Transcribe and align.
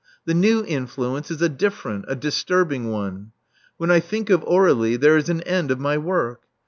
The 0.25 0.33
new 0.33 0.65
influence 0.65 1.29
is 1.29 1.43
a 1.43 1.47
different— 1.47 2.05
a 2.07 2.15
disturbing 2.15 2.89
one. 2.89 3.33
When 3.77 3.91
I 3.91 3.99
think 3.99 4.31
of 4.31 4.41
Aur^lie, 4.45 4.99
there 4.99 5.15
is 5.15 5.29
an 5.29 5.41
end 5.41 5.69
of 5.69 5.79
my 5.79 5.99
work. 5.99 6.41